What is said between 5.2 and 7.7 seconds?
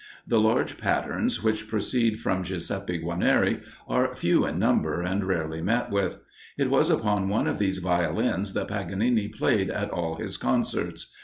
rarely met with. It was upon one of